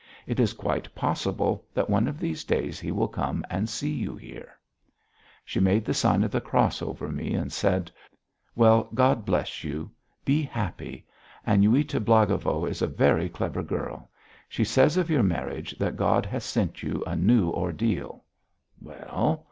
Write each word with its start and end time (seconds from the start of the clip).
It 0.25 0.39
is 0.39 0.53
quite 0.53 0.95
possible 0.95 1.67
that 1.75 1.87
one 1.87 2.07
of 2.07 2.17
these 2.19 2.43
days 2.43 2.79
he 2.79 2.91
will 2.91 3.07
come 3.07 3.45
and 3.51 3.69
see 3.69 3.93
you 3.93 4.15
here." 4.15 4.55
She 5.45 5.59
made 5.59 5.85
the 5.85 5.93
sign 5.93 6.23
of 6.23 6.31
the 6.31 6.41
cross 6.41 6.81
over 6.81 7.11
me 7.11 7.35
and 7.35 7.53
said: 7.53 7.91
"Well, 8.55 8.85
God 8.95 9.25
bless 9.25 9.63
you. 9.63 9.91
Be 10.25 10.41
happy. 10.41 11.05
Aniuta 11.45 11.99
Blagovo 11.99 12.65
is 12.65 12.81
a 12.81 12.87
very 12.87 13.29
clever 13.29 13.61
girl. 13.61 14.09
She 14.49 14.63
says 14.63 14.97
of 14.97 15.11
your 15.11 15.21
marriage 15.21 15.77
that 15.77 15.97
God 15.97 16.25
has 16.25 16.43
sent 16.43 16.81
you 16.81 17.03
a 17.05 17.15
new 17.15 17.51
ordeal. 17.51 18.23
Well? 18.81 19.39